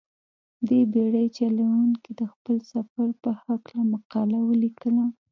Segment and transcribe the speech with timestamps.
[0.67, 5.05] دې بېړۍ چلوونکي د خپل سفر په هلکه مقاله ولیکله.